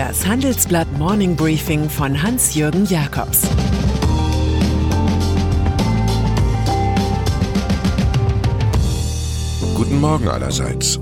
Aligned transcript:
Das 0.00 0.26
Handelsblatt 0.26 0.90
Morning 0.96 1.36
Briefing 1.36 1.90
von 1.90 2.22
Hans-Jürgen 2.22 2.86
Jakobs 2.86 3.42
Guten 9.74 10.00
Morgen 10.00 10.28
allerseits. 10.28 10.98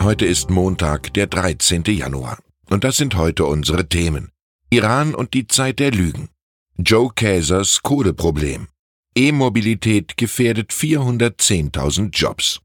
Heute 0.00 0.26
ist 0.26 0.50
Montag, 0.50 1.14
der 1.14 1.28
13. 1.28 1.84
Januar. 1.84 2.38
Und 2.68 2.82
das 2.82 2.96
sind 2.96 3.14
heute 3.14 3.44
unsere 3.44 3.88
Themen. 3.88 4.32
Iran 4.70 5.14
und 5.14 5.34
die 5.34 5.46
Zeit 5.46 5.78
der 5.78 5.92
Lügen. 5.92 6.28
Joe 6.76 7.12
Käsers 7.14 7.82
Kohleproblem. 7.82 8.66
E-Mobilität 9.14 10.16
gefährdet 10.16 10.72
410.000 10.72 12.10
Jobs. 12.12 12.60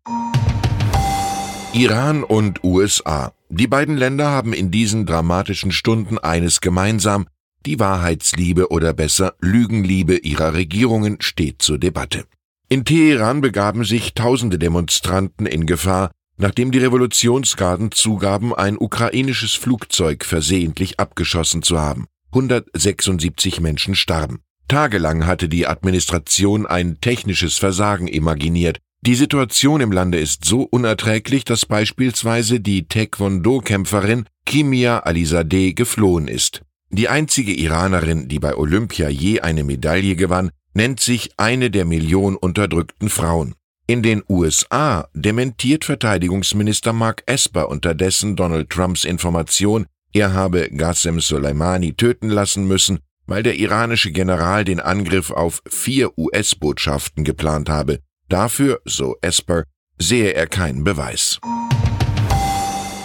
Iran 1.77 2.23
und 2.23 2.63
USA. 2.63 3.33
Die 3.49 3.67
beiden 3.67 3.97
Länder 3.97 4.31
haben 4.31 4.51
in 4.51 4.71
diesen 4.71 5.05
dramatischen 5.05 5.71
Stunden 5.71 6.17
eines 6.17 6.59
gemeinsam, 6.59 7.27
die 7.67 7.79
Wahrheitsliebe 7.79 8.71
oder 8.71 8.93
besser 8.93 9.35
Lügenliebe 9.41 10.17
ihrer 10.17 10.55
Regierungen 10.55 11.17
steht 11.21 11.61
zur 11.61 11.77
Debatte. 11.77 12.25
In 12.67 12.83
Teheran 12.83 13.41
begaben 13.41 13.83
sich 13.83 14.15
tausende 14.15 14.57
Demonstranten 14.57 15.45
in 15.45 15.67
Gefahr, 15.67 16.09
nachdem 16.37 16.71
die 16.71 16.79
Revolutionsgarden 16.79 17.91
zugaben, 17.91 18.55
ein 18.55 18.79
ukrainisches 18.79 19.53
Flugzeug 19.53 20.25
versehentlich 20.25 20.99
abgeschossen 20.99 21.61
zu 21.61 21.79
haben. 21.79 22.07
176 22.31 23.59
Menschen 23.59 23.93
starben. 23.93 24.39
Tagelang 24.67 25.27
hatte 25.27 25.47
die 25.47 25.67
Administration 25.67 26.65
ein 26.65 26.99
technisches 27.01 27.59
Versagen 27.59 28.07
imaginiert, 28.07 28.79
die 29.01 29.15
Situation 29.15 29.79
im 29.79 29.91
Lande 29.91 30.19
ist 30.19 30.43
so 30.45 30.63
unerträglich, 30.63 31.45
dass 31.45 31.65
beispielsweise 31.65 32.59
die 32.59 32.87
Taekwondo-Kämpferin 32.87 34.25
Kimia 34.45 34.99
Alizadeh 34.99 35.73
geflohen 35.73 36.27
ist. 36.27 36.61
Die 36.89 37.09
einzige 37.09 37.53
Iranerin, 37.53 38.27
die 38.27 38.39
bei 38.39 38.55
Olympia 38.55 39.09
je 39.09 39.41
eine 39.41 39.63
Medaille 39.63 40.15
gewann, 40.15 40.51
nennt 40.73 40.99
sich 40.99 41.31
eine 41.37 41.69
der 41.69 41.85
Millionen 41.85 42.35
unterdrückten 42.35 43.09
Frauen. 43.09 43.55
In 43.87 44.03
den 44.03 44.23
USA 44.27 45.07
dementiert 45.13 45.85
Verteidigungsminister 45.85 46.91
Mark 46.91 47.23
Esper 47.25 47.69
unterdessen 47.69 48.35
Donald 48.35 48.69
Trumps 48.69 49.05
Information, 49.05 49.85
er 50.13 50.33
habe 50.33 50.69
Qasem 50.69 51.19
Soleimani 51.19 51.93
töten 51.93 52.29
lassen 52.29 52.67
müssen, 52.67 52.99
weil 53.27 53.43
der 53.43 53.55
iranische 53.55 54.11
General 54.11 54.65
den 54.65 54.79
Angriff 54.79 55.31
auf 55.31 55.61
vier 55.69 56.17
US-Botschaften 56.17 57.23
geplant 57.23 57.69
habe. 57.69 57.99
Dafür, 58.29 58.81
so 58.83 59.15
Esper, 59.21 59.63
sehe 59.97 60.31
er 60.31 60.47
keinen 60.47 60.83
Beweis. 60.83 61.39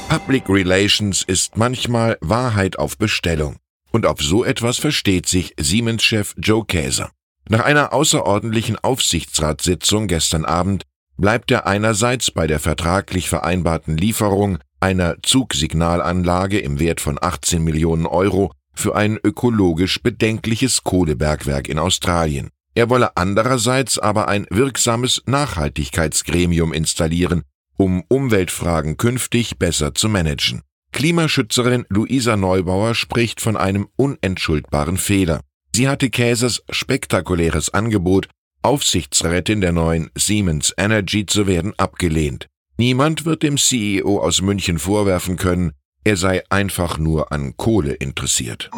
Public 0.09 0.49
Relations 0.49 1.23
ist 1.23 1.57
manchmal 1.57 2.19
Wahrheit 2.21 2.79
auf 2.79 2.99
Bestellung. 2.99 3.57
Und 3.93 4.05
auf 4.05 4.21
so 4.21 4.45
etwas 4.45 4.79
versteht 4.79 5.29
sich 5.29 5.55
Siemens-Chef 5.59 6.35
Joe 6.39 6.65
Käser. 6.65 7.11
Nach 7.49 7.65
einer 7.65 7.93
außerordentlichen 7.93 8.77
Aufsichtsratssitzung 8.77 10.09
gestern 10.09 10.45
Abend 10.45 10.85
bleibt 11.17 11.51
er 11.51 11.67
einerseits 11.67 12.31
bei 12.31 12.47
der 12.47 12.59
vertraglich 12.59 13.29
vereinbarten 13.29 13.97
Lieferung 13.97 14.59
einer 14.81 15.17
Zugsignalanlage 15.23 16.59
im 16.59 16.81
Wert 16.81 17.01
von 17.01 17.19
18 17.21 17.63
Millionen 17.63 18.07
Euro 18.07 18.53
für 18.75 18.97
ein 18.97 19.19
ökologisch 19.23 20.03
bedenkliches 20.03 20.83
Kohlebergwerk 20.83 21.69
in 21.69 21.79
Australien. 21.79 22.51
Er 22.75 22.89
wolle 22.89 23.17
andererseits 23.17 23.99
aber 23.99 24.29
ein 24.29 24.47
wirksames 24.51 25.23
Nachhaltigkeitsgremium 25.27 26.73
installieren, 26.73 27.43
um 27.77 28.03
Umweltfragen 28.09 28.97
künftig 28.97 29.59
besser 29.59 29.95
zu 29.95 30.09
managen. 30.09 30.63
Klimaschützerin 30.93 31.87
Luisa 31.89 32.37
Neubauer 32.37 32.95
spricht 32.95 33.41
von 33.41 33.57
einem 33.57 33.89
unentschuldbaren 33.97 34.99
Fehler. 34.99 35.41
Sie 35.75 35.89
hatte 35.89 36.11
Käsers 36.11 36.63
spektakuläres 36.71 37.73
Angebot, 37.73 38.29
Aufsichtsrätin 38.63 39.61
der 39.61 39.73
neuen 39.73 40.11
Siemens 40.15 40.73
Energy 40.77 41.27
zu 41.27 41.47
werden, 41.47 41.73
abgelehnt. 41.79 42.47
Niemand 42.79 43.25
wird 43.25 43.43
dem 43.43 43.57
CEO 43.57 44.21
aus 44.21 44.43
München 44.43 44.79
vorwerfen 44.79 45.37
können, 45.37 45.73
er 46.05 46.17
sei 46.17 46.43
einfach 46.51 46.99
nur 46.99 47.33
an 47.33 47.57
Kohle 47.57 47.93
interessiert. 47.93 48.71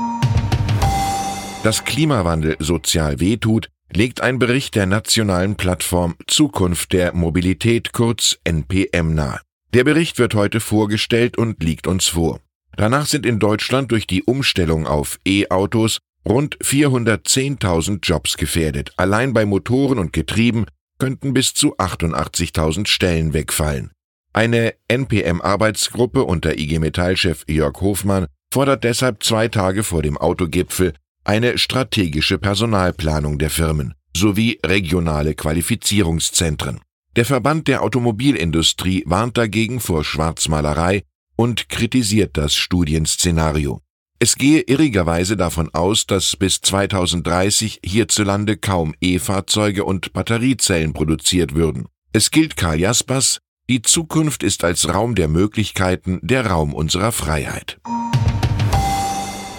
Dass 1.62 1.84
Klimawandel 1.84 2.56
sozial 2.58 3.20
wehtut, 3.20 3.70
legt 3.92 4.20
ein 4.20 4.38
Bericht 4.38 4.74
der 4.74 4.86
nationalen 4.86 5.56
Plattform 5.56 6.16
Zukunft 6.26 6.92
der 6.92 7.14
Mobilität 7.14 7.92
kurz 7.92 8.38
NPM 8.44 9.14
nahe. 9.14 9.40
Der 9.72 9.84
Bericht 9.84 10.18
wird 10.18 10.34
heute 10.34 10.60
vorgestellt 10.60 11.36
und 11.36 11.62
liegt 11.62 11.86
uns 11.86 12.06
vor. 12.06 12.40
Danach 12.76 13.06
sind 13.06 13.26
in 13.26 13.38
Deutschland 13.38 13.90
durch 13.90 14.06
die 14.06 14.22
Umstellung 14.22 14.86
auf 14.86 15.18
E-Autos 15.26 15.98
rund 16.26 16.56
410.000 16.58 17.98
Jobs 18.02 18.36
gefährdet. 18.36 18.92
Allein 18.96 19.32
bei 19.32 19.44
Motoren 19.44 19.98
und 19.98 20.12
Getrieben 20.12 20.66
könnten 20.98 21.34
bis 21.34 21.54
zu 21.54 21.76
88.000 21.76 22.86
Stellen 22.86 23.32
wegfallen. 23.32 23.90
Eine 24.32 24.74
NPM-Arbeitsgruppe 24.88 26.24
unter 26.24 26.58
IG 26.58 26.78
Metall-Chef 26.78 27.44
Jörg 27.48 27.80
Hofmann 27.80 28.26
fordert 28.52 28.84
deshalb 28.84 29.22
zwei 29.22 29.48
Tage 29.48 29.82
vor 29.82 30.02
dem 30.02 30.16
Autogipfel 30.16 30.94
eine 31.24 31.58
strategische 31.58 32.38
Personalplanung 32.38 33.38
der 33.38 33.50
Firmen 33.50 33.94
sowie 34.16 34.60
regionale 34.64 35.34
Qualifizierungszentren. 35.34 36.80
Der 37.16 37.24
Verband 37.24 37.68
der 37.68 37.82
Automobilindustrie 37.82 39.02
warnt 39.06 39.38
dagegen 39.38 39.80
vor 39.80 40.04
Schwarzmalerei 40.04 41.02
und 41.36 41.68
kritisiert 41.68 42.36
das 42.36 42.54
Studienszenario. 42.54 43.80
Es 44.18 44.36
gehe 44.36 44.60
irrigerweise 44.60 45.36
davon 45.36 45.68
aus, 45.74 46.06
dass 46.06 46.36
bis 46.36 46.60
2030 46.60 47.80
hierzulande 47.84 48.56
kaum 48.56 48.94
E-Fahrzeuge 49.00 49.84
und 49.84 50.12
Batteriezellen 50.12 50.92
produziert 50.92 51.54
würden. 51.54 51.86
Es 52.12 52.30
gilt 52.30 52.56
Karl 52.56 52.80
Jaspers, 52.80 53.38
die 53.68 53.82
Zukunft 53.82 54.42
ist 54.42 54.62
als 54.62 54.88
Raum 54.92 55.14
der 55.14 55.28
Möglichkeiten 55.28 56.20
der 56.22 56.46
Raum 56.46 56.74
unserer 56.74 57.12
Freiheit. 57.12 57.78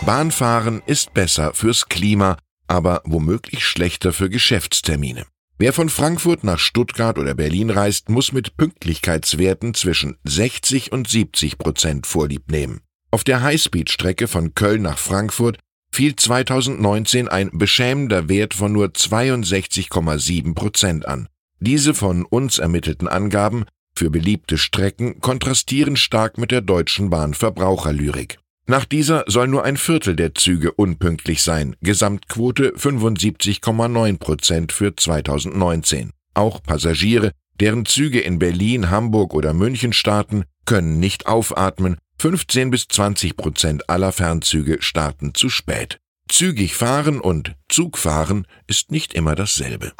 Bahnfahren 0.05 0.83
ist 0.85 1.15
besser 1.15 1.55
fürs 1.55 1.89
Klima, 1.89 2.37
aber 2.67 3.01
womöglich 3.05 3.65
schlechter 3.65 4.13
für 4.13 4.29
Geschäftstermine. 4.29 5.25
Wer 5.57 5.73
von 5.73 5.89
Frankfurt 5.89 6.43
nach 6.43 6.59
Stuttgart 6.59 7.17
oder 7.17 7.33
Berlin 7.33 7.71
reist, 7.71 8.09
muss 8.09 8.31
mit 8.31 8.55
Pünktlichkeitswerten 8.55 9.73
zwischen 9.73 10.17
60 10.23 10.91
und 10.91 11.09
70 11.09 11.57
Prozent 11.57 12.05
Vorlieb 12.05 12.51
nehmen. 12.51 12.81
Auf 13.09 13.23
der 13.23 13.41
Highspeed-Strecke 13.41 14.27
von 14.27 14.53
Köln 14.53 14.83
nach 14.83 14.99
Frankfurt 14.99 15.57
fiel 15.91 16.15
2019 16.15 17.27
ein 17.27 17.49
beschämender 17.53 18.29
Wert 18.29 18.53
von 18.53 18.73
nur 18.73 18.89
62,7 18.89 20.53
Prozent 20.53 21.07
an. 21.07 21.29
Diese 21.59 21.95
von 21.95 22.25
uns 22.25 22.59
ermittelten 22.59 23.07
Angaben 23.07 23.65
für 23.95 24.11
beliebte 24.11 24.59
Strecken 24.59 25.19
kontrastieren 25.19 25.95
stark 25.95 26.37
mit 26.37 26.51
der 26.51 26.61
Deutschen 26.61 27.09
Bahn 27.09 27.33
Verbraucherlyrik. 27.33 28.37
Nach 28.67 28.85
dieser 28.85 29.23
soll 29.27 29.47
nur 29.47 29.63
ein 29.63 29.77
Viertel 29.77 30.15
der 30.15 30.33
Züge 30.33 30.71
unpünktlich 30.71 31.43
sein, 31.43 31.75
Gesamtquote 31.81 32.73
75,9 32.75 34.17
Prozent 34.17 34.71
für 34.71 34.95
2019. 34.95 36.11
Auch 36.33 36.63
Passagiere, 36.63 37.31
deren 37.59 37.85
Züge 37.85 38.19
in 38.21 38.39
Berlin, 38.39 38.89
Hamburg 38.89 39.35
oder 39.35 39.53
München 39.53 39.93
starten, 39.93 40.45
können 40.65 40.99
nicht 40.99 41.27
aufatmen, 41.27 41.97
15 42.17 42.71
bis 42.71 42.87
20 42.87 43.37
Prozent 43.37 43.87
aller 43.89 44.11
Fernzüge 44.11 44.77
starten 44.81 45.35
zu 45.35 45.49
spät. 45.49 45.99
Zügig 46.27 46.73
fahren 46.75 47.19
und 47.19 47.55
Zugfahren 47.69 48.47
ist 48.65 48.89
nicht 48.89 49.13
immer 49.13 49.35
dasselbe. 49.35 49.93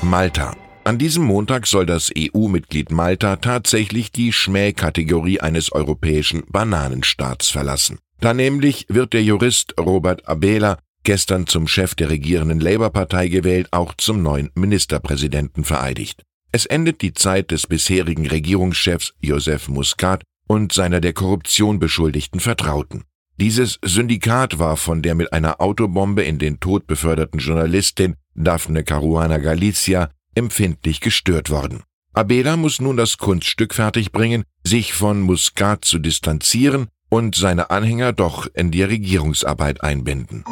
Malta 0.00 0.56
an 0.86 0.98
diesem 0.98 1.24
Montag 1.24 1.66
soll 1.66 1.84
das 1.84 2.12
EU-Mitglied 2.16 2.92
Malta 2.92 3.36
tatsächlich 3.36 4.12
die 4.12 4.32
Schmähkategorie 4.32 5.40
eines 5.40 5.72
europäischen 5.72 6.44
Bananenstaats 6.48 7.50
verlassen. 7.50 7.98
Da 8.20 8.32
nämlich 8.32 8.86
wird 8.88 9.12
der 9.12 9.22
Jurist 9.22 9.74
Robert 9.80 10.28
Abela, 10.28 10.78
gestern 11.02 11.46
zum 11.46 11.66
Chef 11.66 11.94
der 11.96 12.10
regierenden 12.10 12.60
Labour-Partei 12.60 13.28
gewählt, 13.28 13.68
auch 13.72 13.94
zum 13.96 14.22
neuen 14.22 14.50
Ministerpräsidenten 14.54 15.64
vereidigt. 15.64 16.22
Es 16.52 16.66
endet 16.66 17.02
die 17.02 17.12
Zeit 17.12 17.50
des 17.50 17.66
bisherigen 17.66 18.26
Regierungschefs 18.26 19.12
Joseph 19.20 19.68
Muscat 19.68 20.22
und 20.46 20.72
seiner 20.72 21.00
der 21.00 21.12
Korruption 21.12 21.80
beschuldigten 21.80 22.40
Vertrauten. 22.40 23.02
Dieses 23.38 23.78
Syndikat 23.82 24.58
war 24.58 24.76
von 24.76 25.02
der 25.02 25.14
mit 25.14 25.32
einer 25.32 25.60
Autobombe 25.60 26.22
in 26.22 26.38
den 26.38 26.58
Tod 26.60 26.86
beförderten 26.86 27.40
Journalistin 27.40 28.14
Daphne 28.34 28.84
Caruana 28.84 29.38
Galizia 29.38 30.10
empfindlich 30.36 31.00
gestört 31.00 31.50
worden. 31.50 31.82
Abela 32.12 32.56
muss 32.56 32.80
nun 32.80 32.96
das 32.96 33.18
Kunststück 33.18 33.74
fertigbringen, 33.74 34.44
sich 34.64 34.92
von 34.92 35.20
Muscat 35.20 35.84
zu 35.84 35.98
distanzieren 35.98 36.88
und 37.08 37.34
seine 37.34 37.70
Anhänger 37.70 38.12
doch 38.12 38.46
in 38.54 38.70
die 38.70 38.82
Regierungsarbeit 38.82 39.82
einbinden. 39.82 40.44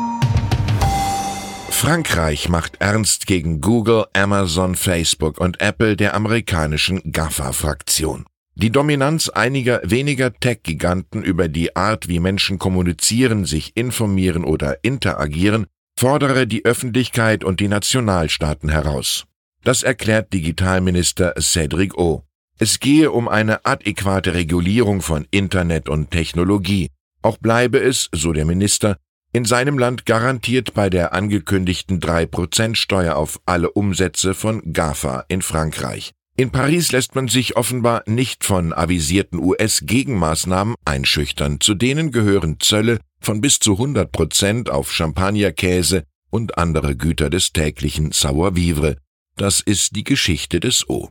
Frankreich 1.71 2.49
macht 2.49 2.77
ernst 2.81 3.27
gegen 3.27 3.61
Google, 3.61 4.07
Amazon, 4.13 4.75
Facebook 4.75 5.39
und 5.39 5.61
Apple 5.61 5.97
der 5.97 6.15
amerikanischen 6.15 7.13
GAFA-Fraktion. 7.13 8.25
Die 8.55 8.71
Dominanz 8.71 9.29
einiger 9.29 9.81
weniger 9.83 10.33
Tech-Giganten 10.33 11.25
über 11.25 11.49
die 11.49 11.75
Art, 11.75 12.09
wie 12.09 12.21
Menschen 12.21 12.59
kommunizieren, 12.59 13.45
sich 13.45 13.77
informieren 13.77 14.45
oder 14.45 14.85
interagieren, 14.85 15.67
fordere 15.99 16.47
die 16.47 16.65
Öffentlichkeit 16.65 17.43
und 17.43 17.59
die 17.59 17.69
Nationalstaaten 17.69 18.69
heraus. 18.69 19.25
Das 19.65 19.83
erklärt 19.83 20.33
Digitalminister 20.35 21.35
Cedric 21.41 21.97
O. 21.97 22.23
Es 22.59 22.81
gehe 22.81 23.11
um 23.11 23.29
eine 23.29 23.65
adäquate 23.65 24.35
Regulierung 24.35 25.01
von 25.01 25.27
Internet 25.31 25.89
und 25.89 26.11
Technologie. 26.11 26.91
Auch 27.23 27.39
bleibe 27.39 27.79
es, 27.79 28.11
so 28.13 28.33
der 28.33 28.45
Minister, 28.45 28.99
in 29.33 29.47
seinem 29.47 29.79
Land 29.79 30.07
garantiert 30.07 30.75
bei 30.75 30.91
der 30.91 31.15
angekündigten 31.15 31.99
3% 31.99 32.77
Steuer 32.77 33.17
auf 33.17 33.41
alle 33.47 33.71
Umsätze 33.71 34.35
von 34.35 34.63
GAFA 34.73 35.25
in 35.29 35.43
Frankreich. 35.43 36.13
In 36.37 36.51
Paris 36.51 36.93
lässt 36.93 37.15
man 37.15 37.29
sich 37.29 37.57
offenbar 37.57 38.03
nicht 38.07 38.45
von 38.45 38.73
avisierten 38.73 39.41
US-Gegenmaßnahmen 39.41 40.75
einschüchtern, 40.85 41.61
zu 41.61 41.75
denen 41.75 42.13
gehören 42.13 42.61
Zölle 42.61 42.99
von 43.21 43.41
bis 43.41 43.59
zu 43.61 43.73
100 43.73 44.13
Prozent 44.13 44.69
auf 44.69 44.93
Champagnerkäse 44.93 46.05
und 46.31 46.59
andere 46.59 46.97
Güter 46.97 47.31
des 47.31 47.53
täglichen 47.53 48.13
Savoir-vivre. 48.13 48.97
Das 49.37 49.61
ist 49.61 49.97
die 49.97 50.05
Geschichte 50.05 50.61
des 50.61 50.89
O. 50.89 51.11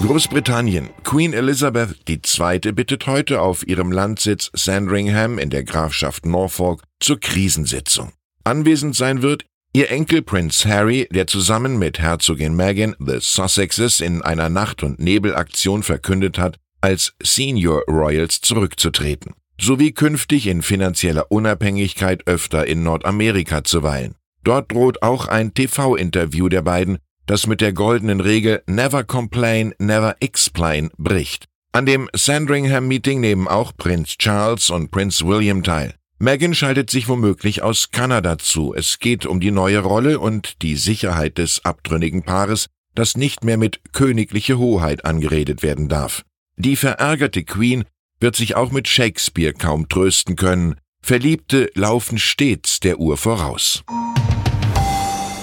Großbritannien. 0.00 0.90
Queen 1.04 1.32
Elizabeth 1.32 1.96
II. 2.08 2.72
bittet 2.72 3.06
heute 3.06 3.40
auf 3.40 3.64
ihrem 3.68 3.92
Landsitz 3.92 4.50
Sandringham 4.52 5.38
in 5.38 5.50
der 5.50 5.62
Grafschaft 5.62 6.26
Norfolk 6.26 6.82
zur 6.98 7.20
Krisensitzung. 7.20 8.12
Anwesend 8.42 8.96
sein 8.96 9.22
wird 9.22 9.44
Ihr 9.72 9.92
Enkel 9.92 10.22
Prince 10.22 10.68
Harry, 10.68 11.06
der 11.12 11.28
zusammen 11.28 11.78
mit 11.78 12.00
Herzogin 12.00 12.56
Meghan 12.56 12.96
the 12.98 13.18
Sussexes 13.20 14.00
in 14.00 14.20
einer 14.20 14.48
Nacht- 14.48 14.82
und 14.82 14.98
Nebelaktion 14.98 15.84
verkündet 15.84 16.38
hat, 16.38 16.56
als 16.80 17.12
Senior 17.22 17.84
Royals 17.86 18.40
zurückzutreten, 18.40 19.34
sowie 19.60 19.92
künftig 19.92 20.48
in 20.48 20.62
finanzieller 20.62 21.30
Unabhängigkeit 21.30 22.26
öfter 22.26 22.66
in 22.66 22.82
Nordamerika 22.82 23.62
zu 23.62 23.84
weilen. 23.84 24.16
Dort 24.42 24.72
droht 24.72 25.02
auch 25.02 25.28
ein 25.28 25.54
TV-Interview 25.54 26.48
der 26.48 26.62
beiden, 26.62 26.98
das 27.26 27.46
mit 27.46 27.60
der 27.60 27.72
goldenen 27.72 28.20
Regel 28.20 28.62
Never 28.66 29.04
Complain, 29.04 29.74
Never 29.78 30.16
Explain 30.20 30.90
bricht. 30.96 31.44
An 31.72 31.86
dem 31.86 32.08
Sandringham-Meeting 32.12 33.20
nehmen 33.20 33.46
auch 33.46 33.72
Prinz 33.76 34.18
Charles 34.18 34.70
und 34.70 34.90
Prinz 34.90 35.22
William 35.22 35.62
teil. 35.62 35.94
Meghan 36.18 36.54
schaltet 36.54 36.90
sich 36.90 37.08
womöglich 37.08 37.62
aus 37.62 37.92
Kanada 37.92 38.38
zu. 38.38 38.74
Es 38.74 38.98
geht 38.98 39.24
um 39.24 39.40
die 39.40 39.52
neue 39.52 39.78
Rolle 39.78 40.18
und 40.18 40.62
die 40.62 40.76
Sicherheit 40.76 41.38
des 41.38 41.64
abtrünnigen 41.64 42.24
Paares, 42.24 42.66
das 42.94 43.16
nicht 43.16 43.44
mehr 43.44 43.56
mit 43.56 43.80
königliche 43.92 44.58
Hoheit 44.58 45.04
angeredet 45.04 45.62
werden 45.62 45.88
darf. 45.88 46.24
Die 46.56 46.76
verärgerte 46.76 47.44
Queen 47.44 47.84
wird 48.18 48.36
sich 48.36 48.54
auch 48.54 48.70
mit 48.70 48.88
Shakespeare 48.88 49.54
kaum 49.54 49.88
trösten 49.88 50.36
können. 50.36 50.74
Verliebte 51.00 51.70
laufen 51.74 52.18
stets 52.18 52.80
der 52.80 52.98
Uhr 52.98 53.16
voraus. 53.16 53.82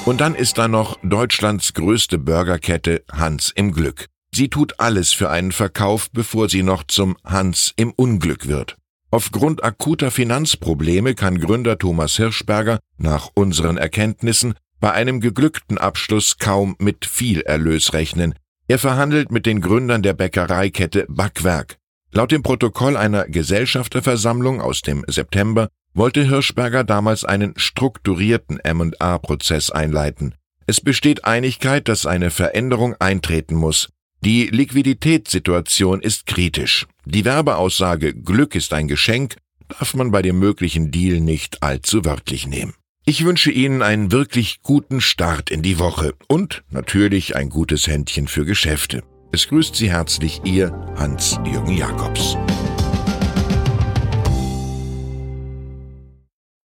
Und 0.08 0.22
dann 0.22 0.36
ist 0.36 0.58
da 0.58 0.70
noch 0.70 0.98
Deutschlands 1.04 1.74
größte 1.74 2.18
Burgerkette 2.18 3.04
Hans 3.12 3.52
im 3.54 3.74
Glück. 3.74 4.06
Sie 4.34 4.48
tut 4.48 4.80
alles 4.80 5.12
für 5.12 5.30
einen 5.30 5.52
Verkauf, 5.52 6.10
bevor 6.12 6.48
sie 6.48 6.64
noch 6.64 6.86
zum 6.86 7.18
Hans 7.26 7.74
im 7.76 7.92
Unglück 7.92 8.48
wird. 8.48 8.78
Aufgrund 9.12 9.66
akuter 9.66 10.10
Finanzprobleme 10.10 11.14
kann 11.14 11.42
Gründer 11.42 11.78
Thomas 11.78 12.16
Hirschberger 12.16 12.80
nach 12.98 13.32
unseren 13.34 13.76
Erkenntnissen 13.76 14.54
bei 14.80 14.94
einem 14.94 15.20
geglückten 15.20 15.78
Abschluss 15.78 16.38
kaum 16.38 16.78
mit 16.80 17.06
viel 17.06 17.42
Erlös 17.42 17.92
rechnen. 17.92 18.34
Er 18.70 18.80
verhandelt 18.80 19.30
mit 19.30 19.46
den 19.46 19.60
Gründern 19.60 20.04
der 20.04 20.14
Bäckereikette 20.14 21.06
Backwerk. 21.10 21.76
Laut 22.14 22.32
dem 22.32 22.44
Protokoll 22.44 22.96
einer 22.96 23.26
Gesellschafterversammlung 23.26 24.62
aus 24.62 24.82
dem 24.84 25.04
September 25.10 25.68
wollte 25.98 26.24
Hirschberger 26.24 26.84
damals 26.84 27.26
einen 27.26 27.54
strukturierten 27.58 28.60
M&A-Prozess 28.60 29.72
einleiten. 29.72 30.36
Es 30.66 30.80
besteht 30.80 31.26
Einigkeit, 31.26 31.88
dass 31.88 32.06
eine 32.06 32.30
Veränderung 32.30 32.96
eintreten 33.00 33.56
muss. 33.56 33.90
Die 34.24 34.48
Liquiditätssituation 34.48 36.02
ist 36.02 36.26
kritisch. 36.26 36.88
Die 37.06 37.26
Werbeaussage 37.26 38.14
Glück 38.14 38.56
ist 38.56 38.74
ein 38.74 38.88
Geschenk 38.88 39.36
darf 39.68 39.94
man 39.94 40.12
bei 40.12 40.22
dem 40.22 40.40
möglichen 40.40 40.92
Deal 40.92 41.20
nicht 41.20 41.64
allzu 41.64 42.06
wörtlich 42.06 42.48
nehmen. 42.48 42.74
Ich 43.06 43.24
wünsche 43.24 43.52
Ihnen 43.52 43.82
einen 43.82 44.12
wirklich 44.12 44.62
guten 44.64 45.00
Start 45.00 45.50
in 45.50 45.62
die 45.62 45.80
Woche 45.80 46.14
und 46.28 46.64
natürlich 46.70 47.36
ein 47.36 47.50
gutes 47.50 47.88
Händchen 47.88 48.28
für 48.28 48.46
Geschäfte. 48.46 49.04
Es 49.32 49.48
grüßt 49.48 49.76
Sie 49.76 49.92
herzlich 49.92 50.42
Ihr 50.44 50.72
Hans-Jürgen 50.98 51.76
Jakobs. 51.76 52.38